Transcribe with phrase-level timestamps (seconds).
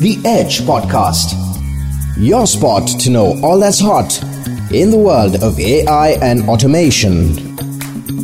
[0.00, 1.34] The Edge Podcast.
[2.16, 4.22] Your spot to know all that's hot
[4.72, 7.34] in the world of AI and automation.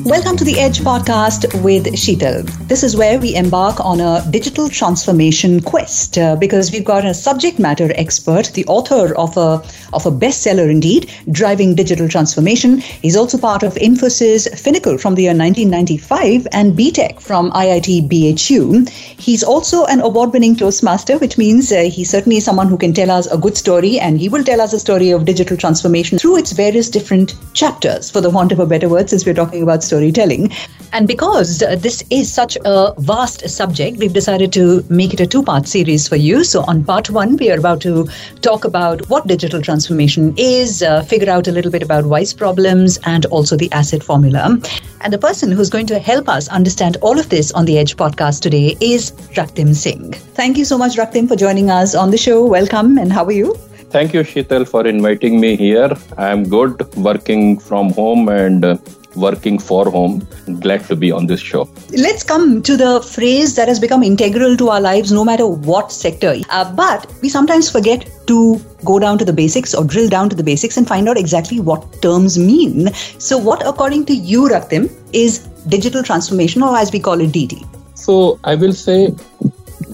[0.04, 2.45] Welcome to the Edge podcast with Sheetal.
[2.69, 7.14] This is where we embark on a digital transformation quest uh, because we've got a
[7.14, 9.64] subject matter expert, the author of a
[9.95, 12.80] of a bestseller indeed, driving digital transformation.
[12.80, 18.86] He's also part of Infosys Finacle from the year 1995 and BTech from IIT BHU.
[18.91, 23.27] He's also an award-winning Toastmaster, which means uh, he's certainly someone who can tell us
[23.29, 26.52] a good story, and he will tell us a story of digital transformation through its
[26.52, 30.51] various different chapters, for the want of a better word, since we're talking about storytelling.
[30.95, 35.27] And because uh, this is such a vast subject, we've decided to make it a
[35.27, 36.45] two part series for you.
[36.45, 38.07] So, on part one, we are about to
[38.43, 43.01] talk about what digital transformation is, uh, figure out a little bit about wise problems,
[43.15, 44.57] and also the ACID formula.
[45.01, 47.97] And the person who's going to help us understand all of this on the Edge
[47.97, 50.13] podcast today is Raktim Singh.
[50.41, 52.45] Thank you so much, Raktim, for joining us on the show.
[52.47, 53.55] Welcome, and how are you?
[53.90, 55.90] Thank you, Sheetal, for inviting me here.
[56.18, 58.77] I'm good, working from home and uh,
[59.16, 60.26] working for home.
[60.60, 61.68] Glad to be on this show.
[61.90, 65.93] Let's come to the phrase that has become integral to our lives, no matter what
[65.93, 66.37] sector.
[66.50, 70.37] Uh, but we sometimes forget to go down to the basics or drill down to
[70.37, 72.93] the basics and find out exactly what terms mean.
[73.19, 75.38] So, what, according to you, Raktim, is
[75.69, 77.66] digital transformation, or as we call it, DT?
[77.94, 79.15] So, I will say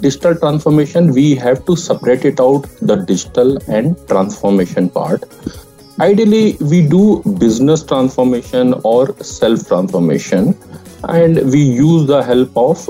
[0.00, 5.24] digital transformation, we have to separate it out the digital and transformation part
[6.06, 10.54] ideally we do business transformation or self transformation
[11.08, 12.84] and we use the help of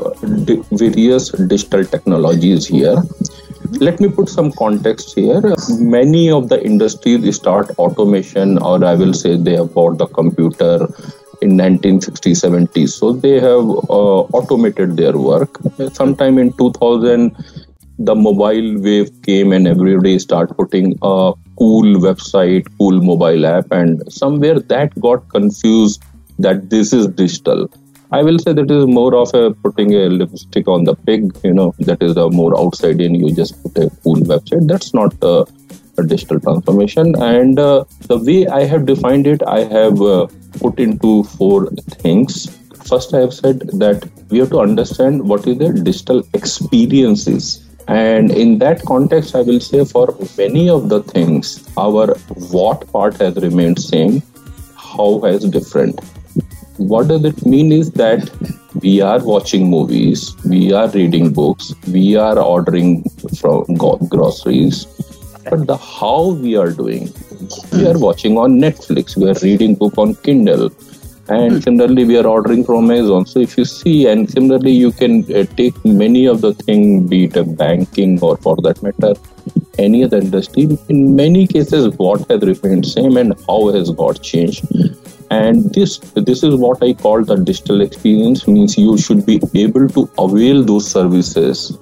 [0.45, 2.97] di- various digital technologies here.
[3.87, 5.41] Let me put some context here.
[5.79, 10.89] Many of the industries start automation or i will say they have bought the computer
[11.43, 15.59] in 1960s 70s so they have uh, automated their work.
[15.93, 17.37] Sometime in 2000
[17.99, 24.03] the mobile wave came and everybody start putting a cool website, cool mobile app, and
[24.11, 26.03] somewhere that got confused
[26.39, 27.71] that this is digital.
[28.13, 31.53] I will say that is more of a putting a lipstick on the pig, you
[31.53, 34.67] know, that is a more outside in, you just put a cool website.
[34.67, 35.47] That's not a,
[35.99, 37.15] a digital transformation.
[37.23, 40.27] And uh, the way I have defined it, I have uh,
[40.59, 41.67] put into four
[42.03, 42.49] things.
[42.89, 48.31] First, I have said that we have to understand what is the digital experiences and
[48.31, 52.15] in that context, I will say for many of the things, our
[52.53, 54.23] what part has remained same,
[54.77, 55.99] how has different.
[56.77, 58.31] What does it mean is that
[58.81, 63.03] we are watching movies, we are reading books, we are ordering
[63.41, 64.87] from groceries,
[65.51, 67.13] but the how we are doing,
[67.73, 70.71] we are watching on Netflix, we are reading book on Kindle,
[71.31, 71.61] and hmm.
[71.61, 73.27] similarly we are ordering from amazon.
[73.27, 77.25] So if you see and similarly you can uh, take many of the thing be
[77.25, 79.15] it a banking or for that matter
[79.79, 80.69] any other industry.
[80.89, 84.65] In many cases what has remained same and how has got changed.
[85.31, 85.99] And this
[86.31, 90.65] this is what i call the digital experience means you should be able to avail
[90.65, 91.79] those services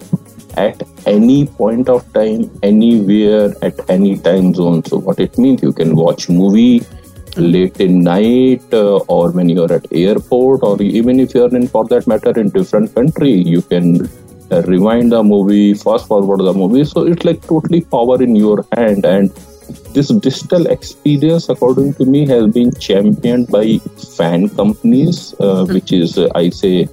[0.59, 4.85] at any point of time anywhere at any time zone.
[4.85, 6.83] So what it means you can watch movie
[7.38, 11.84] late in night uh, or when you're at airport or even if you're in for
[11.87, 14.09] that matter in different country you can
[14.50, 18.65] uh, rewind the movie fast forward the movie so it's like totally power in your
[18.76, 19.31] hand and
[19.93, 23.65] this digital experience according to me has been championed by
[24.16, 25.72] FAANG companies uh, hmm.
[25.75, 26.87] which is uh, i say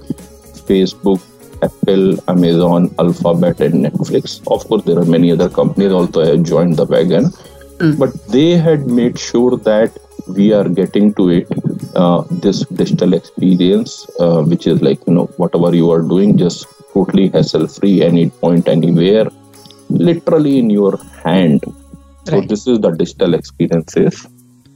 [0.68, 1.20] facebook
[1.62, 6.76] apple amazon alphabet and netflix of course there are many other companies also have joined
[6.76, 7.24] the wagon
[7.78, 7.98] mm.
[7.98, 9.96] but they had made sure that
[10.26, 11.48] we are getting to it
[11.94, 16.66] uh, this digital experience uh, which is like you know whatever you are doing just
[16.92, 19.26] totally hassle free any point anywhere
[19.88, 21.64] literally in your hand
[22.28, 24.26] so this is the digital experiences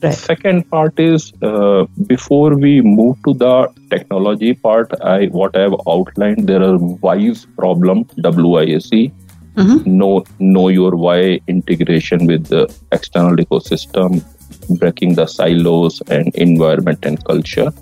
[0.03, 0.15] right.
[0.15, 3.55] second part is uh, before we move to the
[3.91, 9.11] technology part i what i have outlined there are wise problem WISE
[9.57, 9.99] Mm-hmm.
[9.99, 14.23] know know your why integration with the external ecosystem
[14.79, 17.73] breaking the silos and environment and culture.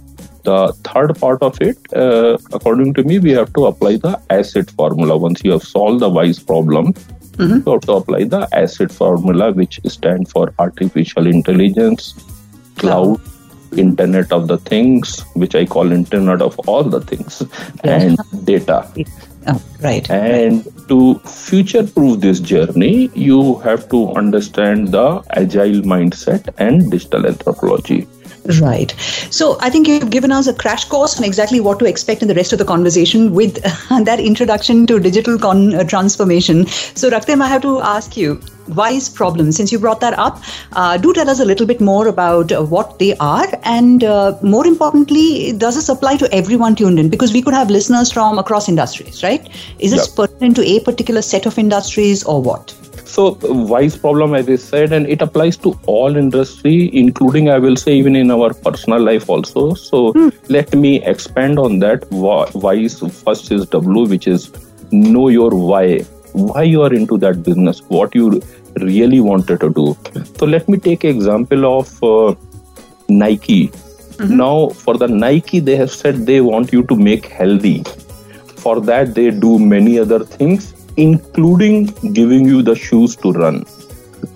[0.44, 4.70] The third part of it, uh, according to me, we have to apply the ACID
[4.70, 5.16] formula.
[5.16, 7.66] Once you have solved the wise problem, mm-hmm.
[7.66, 12.14] you have to apply the ACID formula, which stands for artificial intelligence,
[12.76, 13.20] cloud,
[13.76, 17.42] internet of the things, which I call internet of all the things,
[17.84, 18.88] and data.
[19.48, 20.08] Oh, right.
[20.10, 20.88] And right.
[20.88, 28.06] to future proof this journey, you have to understand the agile mindset and digital anthropology.
[28.60, 28.94] Right.
[29.30, 32.28] So I think you've given us a crash course on exactly what to expect in
[32.28, 36.66] the rest of the conversation with that introduction to digital con- uh, transformation.
[36.66, 39.56] So, Raktim, I have to ask you wise problems.
[39.56, 40.42] Since you brought that up
[40.72, 44.36] uh, do tell us a little bit more about uh, what they are and uh,
[44.42, 47.08] more importantly does this apply to everyone tuned in?
[47.08, 49.48] Because we could have listeners from across industries right?
[49.78, 50.14] Is this yeah.
[50.16, 52.74] pertinent to a particular set of industries or what?
[53.04, 57.74] So wise problem as i said and it applies to all industry including i will
[57.74, 59.74] say even in our personal life also.
[59.74, 60.28] So hmm.
[60.48, 62.10] let me expand on that.
[62.10, 64.50] Wise first is w which is
[64.90, 68.40] know your why why you are into that business what you
[68.80, 69.96] really wanted to do.
[70.36, 72.34] So let me take example of uh,
[73.08, 73.70] nike.
[74.18, 74.36] Mm-hmm.
[74.36, 77.84] now for the nike they have said they want you to make healthy.
[78.64, 83.64] For that they do many other things including giving you the shoes to run.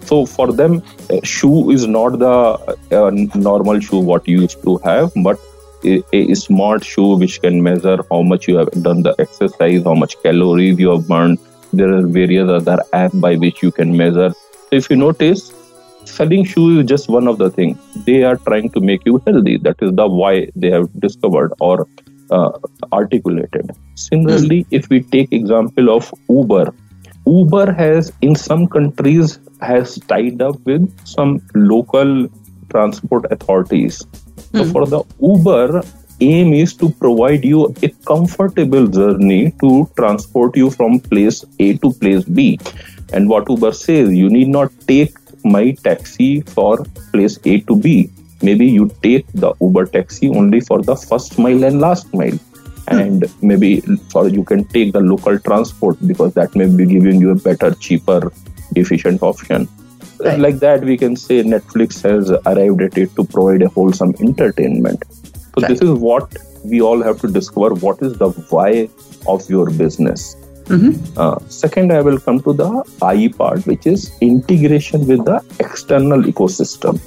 [0.05, 4.79] So for them a shoe is not the uh, normal shoe what you used to
[4.85, 5.41] have but
[5.85, 9.95] a, a, smart shoe which can measure how much you have done the exercise how
[9.95, 11.39] much calories you have burned
[11.73, 14.31] there are various other apps by which you can measure.
[14.31, 15.53] So if you notice
[16.05, 19.57] selling shoes is just one of the things they are trying to make you healthy.
[19.57, 21.87] That is the why they have discovered or
[22.31, 22.51] uh,
[22.93, 23.71] articulated.
[23.95, 24.67] Similarly mm.
[24.71, 26.73] if we take example of uber
[27.27, 32.29] uber has in some countries has tied up with some local
[32.71, 34.05] transport authorities.
[34.55, 34.73] So hmm.
[34.73, 35.83] for the uber
[36.21, 41.93] aim is to provide you a comfortable journey to transport you from place A to
[41.93, 42.59] place B.
[43.13, 45.15] And what Uber says, you need not take
[45.45, 48.11] my taxi for place A to B.
[48.43, 52.39] Maybe you take the Uber taxi only for the first mile and last mile.
[52.89, 52.99] Hmm.
[52.99, 53.81] And maybe
[54.11, 57.75] for you can take the local transport because that may be giving you a better,
[57.75, 58.33] cheaper,
[58.75, 59.69] efficient option.
[60.19, 60.39] Right.
[60.39, 65.03] Like that, we can say Netflix has arrived at it to provide a wholesome entertainment.
[65.55, 65.69] So right.
[65.69, 67.75] this is what we all have to discover.
[67.75, 68.89] What is the why
[69.27, 70.37] of your business?
[70.65, 71.19] Mm-hmm.
[71.19, 76.23] Uh, second, I will come to the I part, which is integration with the external
[76.23, 77.01] ecosystem.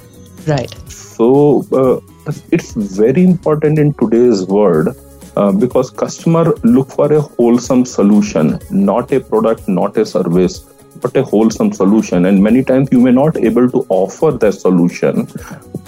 [0.46, 0.72] Right.
[0.88, 4.94] So uh, it's very important in today's world
[5.36, 10.60] uh, because customer look for a wholesome solution, not a product, not a service,
[11.00, 12.26] but a wholesome solution.
[12.26, 15.28] And many times you may not able to offer that solution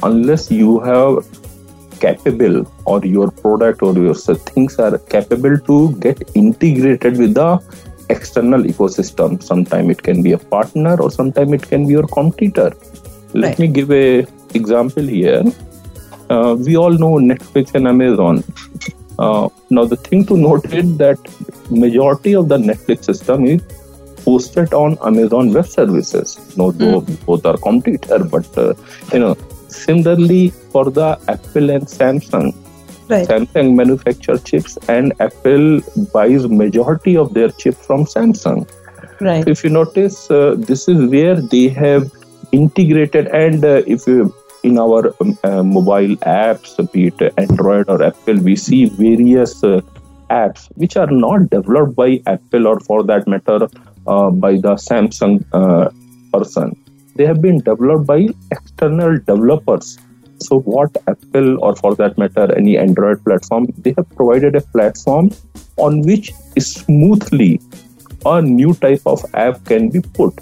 [0.03, 1.27] unless you have
[2.01, 7.51] capable or your product or your things are capable to get integrated with the
[8.11, 9.43] external ecosystem.
[9.43, 12.73] Sometime it can be a partner or sometime it can be your competitor.
[13.35, 13.59] Let right.
[13.59, 15.45] me give a example here.
[16.31, 18.45] Uh, we all know netflix and amazon.
[19.19, 21.19] Uh, now the thing to note is that
[21.71, 23.61] majority of the netflix system is
[24.25, 26.39] hosted on amazon web services.
[26.57, 27.27] No mm.
[27.27, 28.75] both are competitor but uh,
[29.13, 29.37] you know
[29.69, 32.55] Similarly, for the Apple and Samsung,
[33.09, 33.29] right.
[33.29, 35.81] Samsung manufacture chips, and Apple
[36.13, 38.69] buys majority of their chip from Samsung.
[39.21, 39.49] Right.
[39.49, 42.11] if you notice, uh, this is where they have
[42.53, 48.03] integrated, and uh, if you in our um, uh, mobile apps, be it Android or
[48.03, 49.81] Apple, we see various uh,
[50.31, 53.69] apps which are not developed by Apple or, for that matter,
[54.07, 55.91] uh, by the Samsung uh,
[56.33, 56.77] person
[57.19, 59.99] they have been developed by external developers.
[60.41, 65.33] So, what Apple or for that matter, any Android platform, they have provided a platform
[65.77, 67.61] on which smoothly
[68.25, 70.39] a new type of app can be put.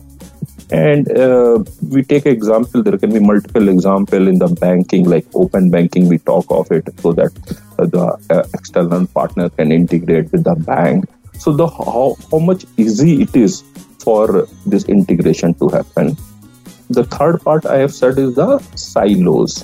[0.70, 5.70] And uh, we take example, there can be multiple example in the banking, like open
[5.70, 7.32] banking, we talk of it so that
[7.78, 11.06] uh, the uh, external partner can integrate with the bank.
[11.38, 13.62] So the how, how much easy it is
[14.00, 16.16] for this integration to happen
[16.88, 19.62] the third part I have said is the silos,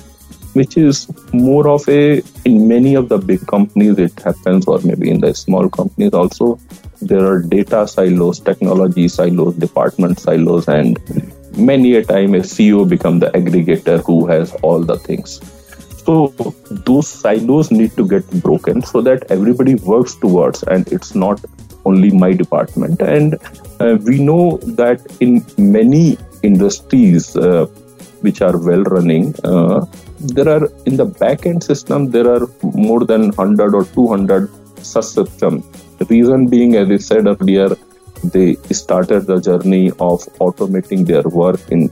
[0.53, 5.09] which is more of a, in many of the big companies, it happens, or maybe
[5.09, 6.59] in the small companies also,
[7.01, 10.99] there are data silos, technology silos, department silos, and
[11.57, 15.39] many a time a CEO become the aggregator who has all the things.
[16.05, 16.33] So
[16.69, 21.43] those silos need to get broken so that everybody works towards, and it's not
[21.85, 23.01] only my department.
[23.01, 23.35] And
[23.79, 27.65] uh, we know that in many industries uh,
[28.21, 29.85] which are well running, uh,
[30.19, 34.49] there are in the backend system there are more than 100 or 200
[34.85, 35.65] such systems.
[35.97, 37.69] The reason being, as I said earlier,
[38.23, 41.89] they started the journey of automating their work in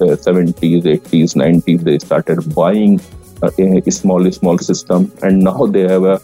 [0.00, 1.80] uh, 70s, 80s, 90s.
[1.80, 3.00] They started buying
[3.42, 6.20] uh, a small, small system, and now they have a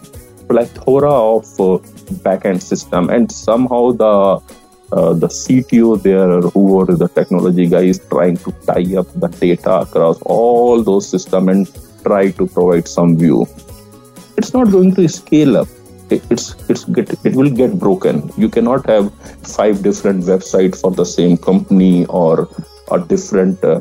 [0.49, 1.78] plethora of uh,
[2.25, 4.40] backend system, and somehow the
[4.93, 9.28] uh, the CTO there or whoever the technology guy is trying to tie up the
[9.28, 13.47] data across all those systems and try to provide some view,
[14.37, 15.69] it's not going to scale up.
[16.11, 18.31] it's it's get, it will get broken.
[18.37, 19.12] You cannot have
[19.57, 22.49] five different websites for the same company or
[22.93, 23.81] a different uh,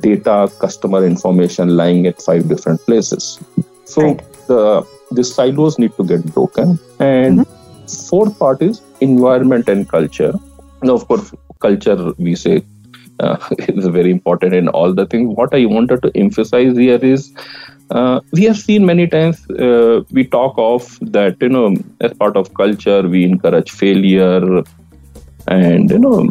[0.00, 3.40] data customer information lying at five different places.
[3.84, 4.22] So right.
[4.48, 6.78] the the silos need to get broken.
[6.98, 8.08] And mm-hmm.
[8.10, 10.32] fourth part is environment and culture.
[10.82, 12.62] Now, of course, culture we say
[13.20, 13.36] uh,
[13.68, 15.34] is very important in all the things.
[15.36, 17.32] What I wanted to emphasize here is
[17.90, 22.36] uh, we have seen many times uh, we talk of that you know as part
[22.36, 24.62] of culture we encourage failure
[25.48, 26.30] and you know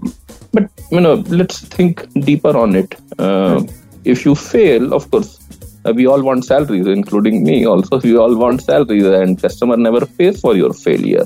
[0.54, 3.62] but you know let's think deeper on it uh,
[4.04, 5.40] if you fail of course
[5.86, 10.06] uh, we all want salaries including me also we all want salaries and customer never
[10.06, 11.25] pays for your failure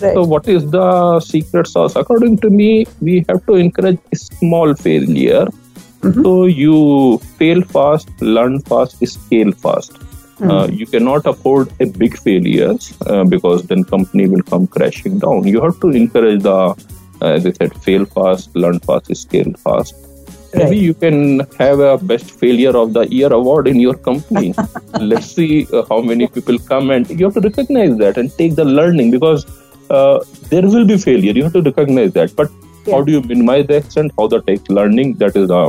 [0.00, 0.14] right.
[0.14, 5.46] so what is the secret sauce according to me we have to encourage small failure
[6.06, 6.22] Mm-hmm.
[6.22, 9.92] So you fail fast, learn fast, scale fast.
[9.92, 10.50] Mm-hmm.
[10.50, 15.46] Uh, you cannot afford a big failures uh, because then company will come crashing down.
[15.46, 16.74] You have to encourage the, uh,
[17.22, 19.94] as I said, fail fast, learn fast, scale fast.
[20.54, 20.64] Right.
[20.64, 24.54] Maybe you can have a best failure of the year award in your company.
[25.00, 28.54] Let's see uh, how many people come and you have to recognize that and take
[28.54, 29.44] the learning because
[29.90, 31.32] uh, there will be failure.
[31.32, 32.34] You have to recognize that.
[32.36, 32.50] But
[32.84, 32.94] yeah.
[32.94, 34.12] how do you minimize the extent?
[34.18, 35.14] How to take learning?
[35.14, 35.62] That is the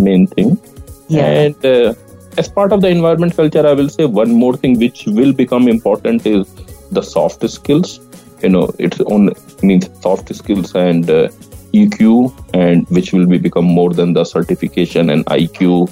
[0.00, 0.60] main thing.
[1.08, 1.26] Yeah.
[1.26, 1.94] And uh,
[2.38, 5.68] as part of the environment culture, I will say one more thing which will become
[5.68, 6.46] important is
[6.90, 8.00] the soft skills.
[8.42, 9.30] You know, it's on
[9.62, 11.28] means soft skills and uh,
[11.72, 15.90] EQ, and which will be become more than the certification and IQ.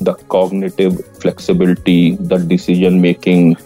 [0.00, 3.56] The cognitive flexibility, the decision making,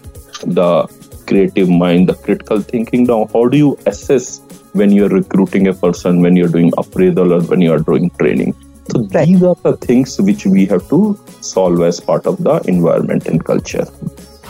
[0.44, 0.88] the
[1.26, 3.04] creative mind, the critical thinking.
[3.04, 4.40] Now, how do you assess
[4.72, 8.54] when you're recruiting a person, when you're doing appraisal, or when you are doing training?
[8.90, 13.26] So these are the things which we have to solve as part of the environment
[13.26, 13.86] and culture.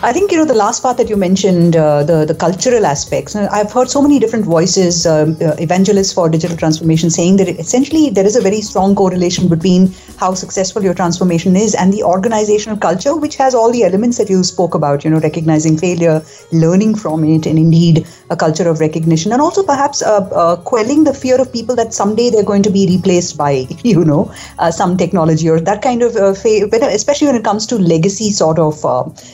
[0.05, 3.35] I think you know the last part that you mentioned, uh, the the cultural aspects.
[3.35, 8.11] I've heard so many different voices, um, uh, evangelists for digital transformation, saying that essentially
[8.11, 12.77] there is a very strong correlation between how successful your transformation is and the organizational
[12.77, 15.07] culture, which has all the elements that you spoke about.
[15.07, 16.21] You know, recognizing failure,
[16.53, 21.05] learning from it, and indeed a culture of recognition, and also perhaps uh, uh quelling
[21.05, 23.53] the fear of people that someday they're going to be replaced by
[23.95, 24.23] you know
[24.59, 26.69] uh, some technology or that kind of, uh, fa-
[27.01, 28.85] especially when it comes to legacy sort of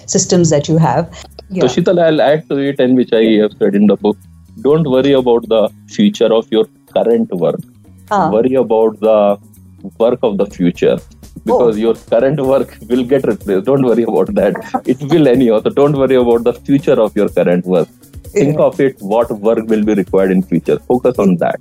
[0.07, 1.25] systems that that you have.
[1.51, 1.67] Yeah.
[1.67, 4.17] So, Sheetal, I'll add to it, and which I have said in the book.
[4.63, 7.61] Don't worry about the future of your current work.
[8.11, 8.31] Ah.
[8.31, 9.39] Worry about the
[9.99, 10.99] work of the future
[11.45, 11.85] because oh.
[11.85, 13.65] your current work will get replaced.
[13.65, 14.55] Don't worry about that.
[14.87, 15.61] it will anyhow.
[15.63, 17.89] So don't worry about the future of your current work.
[18.35, 18.65] Think yeah.
[18.65, 19.01] of it.
[19.01, 20.79] What work will be required in future?
[20.81, 21.61] Focus on that.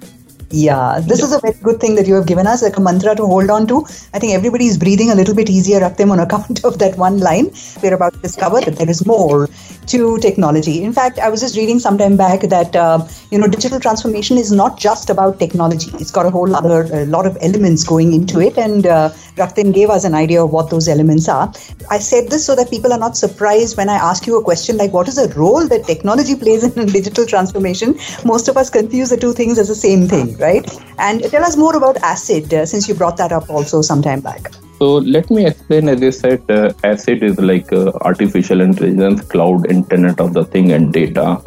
[0.51, 3.15] Yeah, this is a very good thing that you have given us, like a mantra
[3.15, 3.85] to hold on to.
[4.15, 7.19] I think everybody is breathing a little bit easier, Raktim, on account of that one
[7.19, 7.51] line.
[7.83, 9.47] We're about to discover that there is more
[9.87, 10.83] to technology.
[10.83, 14.37] In fact, I was just reading some time back that uh, you know digital transformation
[14.39, 15.91] is not just about technology.
[15.99, 19.71] It's got a whole other a lot of elements going into it, and uh, Raktim
[19.71, 21.53] gave us an idea of what those elements are.
[21.91, 24.77] I said this so that people are not surprised when I ask you a question
[24.77, 29.11] like, "What is the role that technology plays in digital transformation?" Most of us confuse
[29.11, 30.67] the two things as the same thing right?
[30.97, 34.21] And tell us more about ACID, uh, since you brought that up also some time
[34.21, 34.51] back.
[34.79, 35.89] So let me explain.
[35.89, 40.71] As I said, uh, ACID is like uh, artificial intelligence, cloud, internet of the thing,
[40.71, 41.41] and data.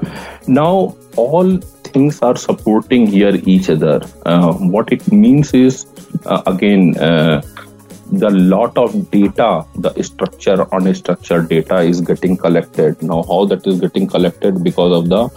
[0.47, 1.57] Now all
[1.93, 4.03] things are supporting here each other.
[4.27, 5.87] Uh, what it means is,
[6.27, 7.41] uh, again, uh,
[8.13, 13.03] the lot of data, the structure, on unstructured data is getting collected.
[13.03, 15.31] Now, how that is getting collected because of the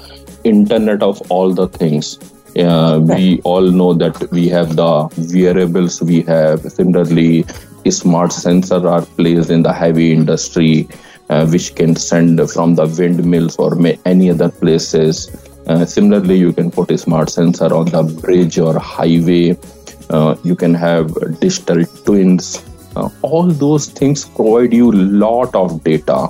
[0.43, 2.19] internet of all the things
[2.57, 6.61] uh, we all know that we have the wearables we have.
[6.61, 7.45] Similarly
[7.91, 10.87] smart sensor are placed in the heavy industry
[11.29, 15.29] uh, which can send from the windmills or any other places.
[15.67, 19.57] Uh, similarly you can put a smart sensor on the bridge or highway.
[20.09, 22.63] Uh, you can have digital twins.
[22.95, 26.29] Uh, all those things provide you lot of data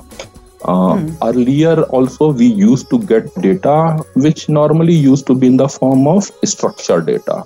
[0.66, 1.14] uh, hmm.
[1.22, 6.06] Earlier, also, we used to get data which normally used to be in the form
[6.08, 7.44] of structured data.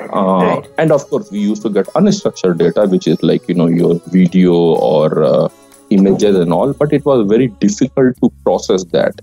[0.00, 0.68] Uh, right.
[0.78, 4.00] And of course, we used to get unstructured data, which is like, you know, your
[4.06, 5.48] video or uh,
[5.90, 9.20] images and all, but it was very difficult to process that.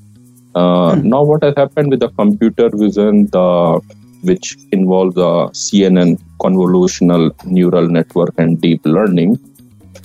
[0.55, 1.09] Uh, hmm.
[1.09, 3.81] Now, what has happened with the computer vision, the
[4.21, 9.39] which involves the CNN convolutional neural network and deep learning,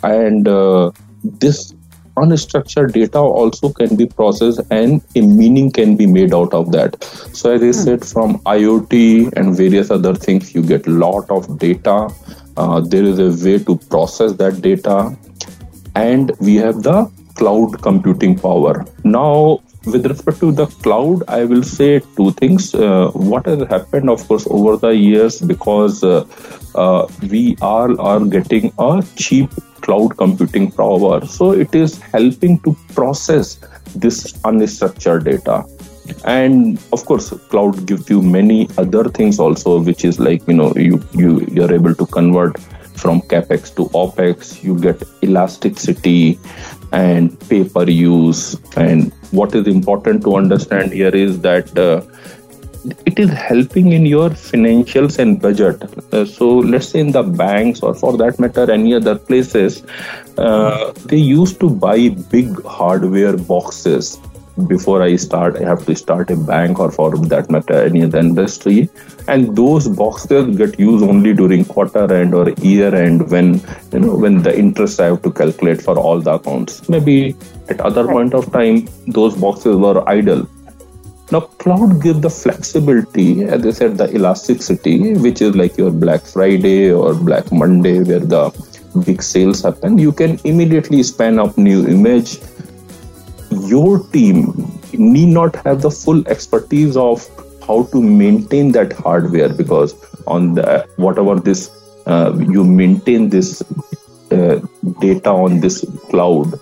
[0.04, 0.92] and uh,
[1.24, 1.73] this
[2.16, 7.02] unstructured data also can be processed and a meaning can be made out of that
[7.32, 7.72] so as i hmm.
[7.72, 8.94] said from iot
[9.36, 12.08] and various other things you get a lot of data
[12.56, 15.16] uh, there is a way to process that data
[15.94, 18.84] and we have the cloud computing power.
[19.04, 22.74] Now, with respect to the cloud, I will say two things.
[22.74, 26.24] Uh, what has happened, of course, over the years, because uh,
[26.74, 29.50] uh, we all are getting a cheap
[29.84, 33.56] cloud computing power, so it is helping to process
[33.94, 35.64] this unstructured data.
[36.24, 40.72] And of course, cloud gives you many other things also, which is like you know
[40.74, 42.58] you you you're able to convert
[43.02, 44.62] from capex to opex.
[44.62, 46.38] You get elasticity
[46.92, 52.02] and pay per use and what is important to understand here is that uh,
[53.06, 55.82] it is helping in your financials and budget.
[56.12, 59.82] Uh, so, let's say in the banks or for that matter, any other places,
[60.38, 64.18] uh, they used to buy big hardware boxes
[64.68, 65.56] before I start.
[65.56, 68.88] I have to start a bank or for that matter, any other industry.
[69.26, 73.60] And those boxes get used only during quarter end or year end when
[73.92, 76.88] you know when the interest I have to calculate for all the accounts.
[76.88, 77.36] Maybe
[77.68, 80.48] at other point of time, those boxes were idle.
[81.30, 86.22] Now, cloud gives the flexibility, as I said, the elasticity, which is like your Black
[86.22, 88.50] Friday or Black Monday, where the
[89.06, 89.98] big sales happen.
[89.98, 92.40] You can immediately span up new image.
[93.50, 97.26] Your team need not have the full expertise of
[97.66, 99.94] how to maintain that hardware because
[100.26, 101.70] on the whatever this
[102.06, 103.62] uh, you maintain this
[104.30, 104.60] uh,
[105.00, 106.60] data on this cloud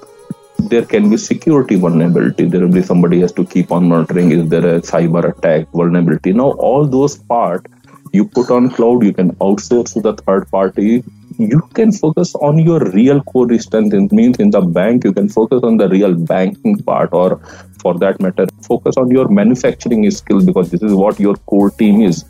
[0.68, 2.46] there can be security vulnerability.
[2.46, 4.30] There will be somebody has to keep on monitoring.
[4.32, 6.32] Is there a cyber attack vulnerability?
[6.32, 7.66] Now, all those part
[8.12, 11.02] you put on cloud, you can outsource to the third party.
[11.38, 13.94] You can focus on your real core strength.
[13.94, 17.38] It means in the bank, you can focus on the real banking part, or
[17.80, 22.02] for that matter, focus on your manufacturing skill because this is what your core team
[22.02, 22.24] is.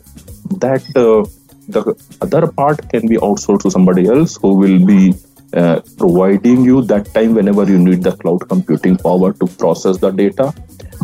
[0.61, 1.27] That uh,
[1.67, 5.13] the other part can be outsourced to somebody else who will be
[5.53, 10.11] uh, providing you that time whenever you need the cloud computing power to process the
[10.11, 10.53] data.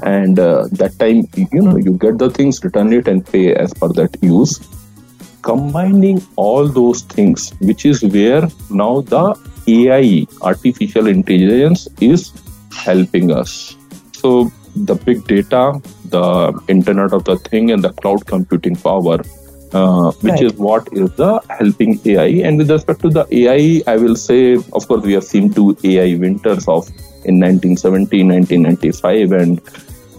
[0.04, 3.74] And uh, that time you know you get the things return it and pay as
[3.74, 4.60] per that use.
[5.42, 9.26] Combining all those things which is where now the
[9.68, 12.32] ai artificial intelligence is
[12.76, 13.76] helping us.
[14.14, 19.22] So the big data the internet of the thing and the cloud computing power
[19.74, 20.44] uh, which right.
[20.44, 22.48] is what is the helping AI.
[22.48, 25.78] And with respect to the AI, I will say, of course, we have seen two
[25.84, 26.88] AI winters of
[27.26, 29.62] in 1970, 1995, and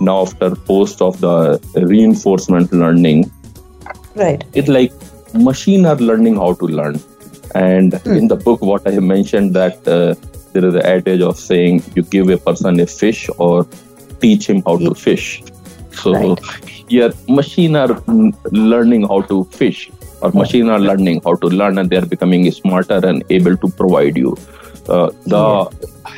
[0.00, 3.30] now after post of the reinforcement learning.
[4.14, 4.44] Right.
[4.52, 4.92] It's like
[5.34, 7.00] machine are learning how to learn.
[7.54, 8.16] And mm.
[8.16, 10.14] in the book, what I have mentioned that uh,
[10.52, 13.66] there is an adage of saying you give a person a fish or
[14.20, 15.42] teach him how to fish.
[15.92, 17.92] So right here machine are
[18.72, 19.90] learning how to fish
[20.22, 23.68] or machine are learning how to learn and they are becoming smarter and able to
[23.80, 24.36] provide you
[24.88, 25.44] uh, the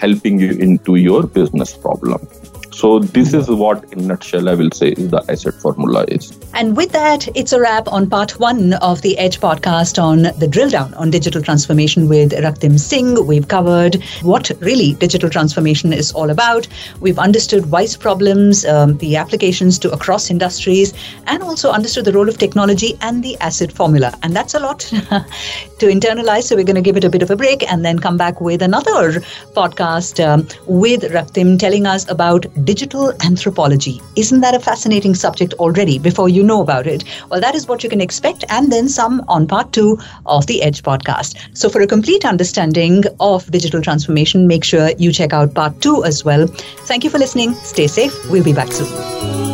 [0.02, 2.20] helping you into your business problem
[2.72, 6.38] so this is what, in nutshell, I will say is the ACID formula is.
[6.54, 10.48] And with that, it's a wrap on part one of the Edge podcast on the
[10.48, 13.26] drill down on digital transformation with Raktim Singh.
[13.26, 16.66] We've covered what really digital transformation is all about.
[17.00, 20.94] We've understood wise problems, um, the applications to across industries,
[21.26, 24.18] and also understood the role of technology and the ACID formula.
[24.22, 26.44] And that's a lot to internalize.
[26.44, 28.40] So we're going to give it a bit of a break and then come back
[28.40, 29.20] with another
[29.54, 34.00] podcast um, with Raktim telling us about digital anthropology.
[34.16, 37.04] Isn't that a fascinating subject already before you know about it?
[37.30, 40.62] Well, that is what you can expect, and then some on part two of the
[40.62, 41.36] Edge podcast.
[41.56, 46.04] So, for a complete understanding of digital transformation, make sure you check out part two
[46.04, 46.46] as well.
[46.86, 47.54] Thank you for listening.
[47.54, 48.14] Stay safe.
[48.30, 49.51] We'll be back soon.